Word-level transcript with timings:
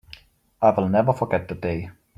I 0.63 0.71
will 0.71 0.89
never 0.89 1.13
forget 1.13 1.47
that 1.47 1.61
day. 1.61 1.91